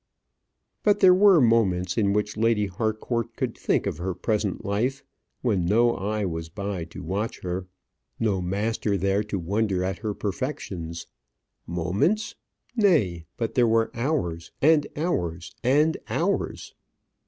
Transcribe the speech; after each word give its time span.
But 0.81 0.99
there 0.99 1.13
were 1.13 1.39
moments 1.39 1.95
in 1.95 2.11
which 2.11 2.35
Lady 2.35 2.65
Harcourt 2.65 3.35
could 3.35 3.55
think 3.55 3.85
of 3.85 3.99
her 3.99 4.15
present 4.15 4.65
life, 4.65 5.03
when 5.43 5.63
no 5.63 5.93
eye 5.95 6.25
was 6.25 6.49
by 6.49 6.85
to 6.85 7.03
watch 7.03 7.41
her 7.41 7.67
no 8.19 8.41
master 8.41 8.97
there 8.97 9.21
to 9.25 9.37
wonder 9.37 9.83
at 9.83 9.99
her 9.99 10.15
perfections. 10.15 11.05
Moments! 11.67 12.33
nay, 12.75 13.25
but 13.37 13.53
there 13.53 13.67
were 13.67 13.91
hours, 13.93 14.51
and 14.59 14.87
hours, 14.95 15.53
and 15.63 15.97
hours. 16.09 16.73